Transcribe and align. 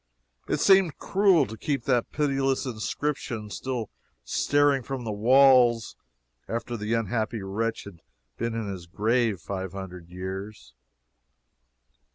It 0.47 0.59
seemed 0.59 0.97
cruel 0.97 1.45
to 1.45 1.55
keep 1.55 1.83
that 1.83 2.11
pitiless 2.11 2.65
inscription 2.65 3.51
still 3.51 3.91
staring 4.23 4.81
from 4.81 5.03
the 5.03 5.11
walls 5.11 5.95
after 6.47 6.75
the 6.75 6.95
unhappy 6.95 7.43
wretch 7.43 7.83
had 7.83 8.01
been 8.35 8.55
in 8.55 8.67
his 8.67 8.87
grave 8.87 9.39
five 9.41 9.73
hundred 9.73 10.09
years. 10.09 10.73